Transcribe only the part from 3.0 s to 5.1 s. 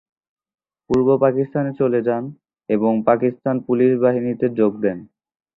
Pakistan police বাহিনীতে যোগ দেন।